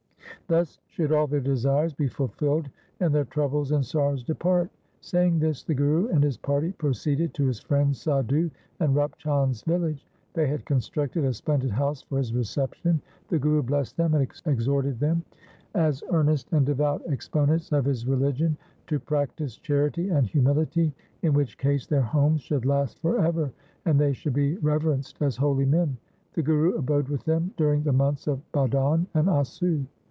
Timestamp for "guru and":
5.73-6.21